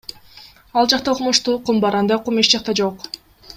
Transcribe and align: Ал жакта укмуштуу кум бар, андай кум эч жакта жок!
Ал 0.81 0.89
жакта 0.93 1.13
укмуштуу 1.15 1.55
кум 1.69 1.83
бар, 1.85 1.99
андай 2.01 2.21
кум 2.25 2.43
эч 2.45 2.51
жакта 2.57 2.77
жок! 2.83 3.09